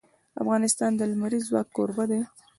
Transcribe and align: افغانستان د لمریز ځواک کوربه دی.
افغانستان 0.41 0.91
د 0.95 1.01
لمریز 1.11 1.43
ځواک 1.49 1.67
کوربه 1.75 2.03
دی. 2.11 2.21